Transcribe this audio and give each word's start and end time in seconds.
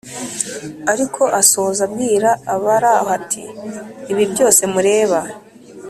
ariko 0.91 1.21
asoza 1.41 1.79
abwira 1.87 2.29
abari 2.53 2.87
aho 2.97 3.07
ati: 3.17 3.43
“Ibi 4.11 4.23
byose 4.31 4.61
mureba 4.73 5.19